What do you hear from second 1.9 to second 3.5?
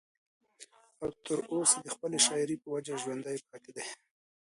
خپلې شاعرۍ پۀ وجه ژوندی